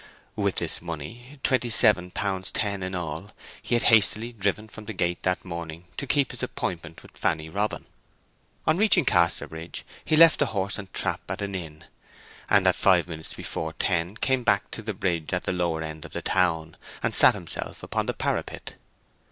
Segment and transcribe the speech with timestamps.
[0.35, 4.93] With this money, twenty seven pounds ten in all, he had hastily driven from the
[4.93, 7.85] gate that morning to keep his appointment with Fanny Robin.
[8.65, 11.83] On reaching Casterbridge he left the horse and trap at an inn,
[12.49, 16.03] and at five minutes before ten came back to the bridge at the lower end
[16.03, 18.73] of the town, and sat himself upon the parapet.